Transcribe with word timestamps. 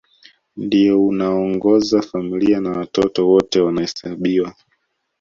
Ndio 0.57 1.07
unaoongoza 1.07 2.01
familia 2.01 2.59
na 2.59 2.69
watoto 2.71 3.29
wote 3.29 3.61
wanahesabiwa 3.61 4.55